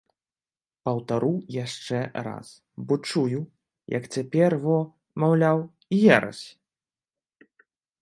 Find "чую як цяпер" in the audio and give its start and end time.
3.09-4.59